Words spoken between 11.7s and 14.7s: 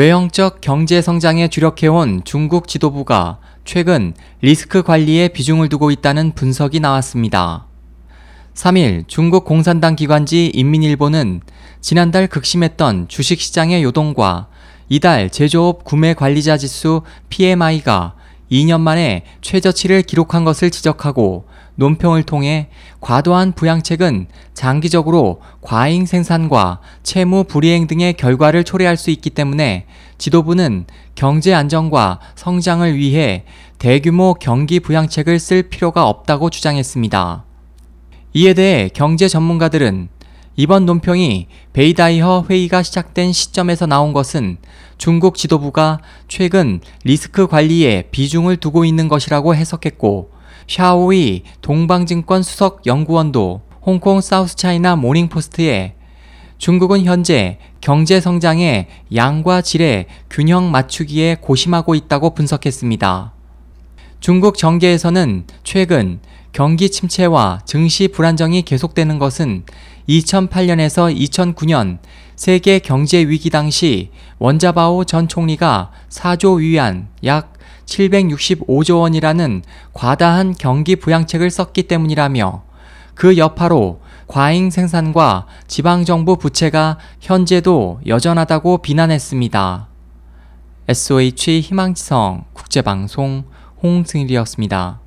지난달 극심했던 주식시장의 요동과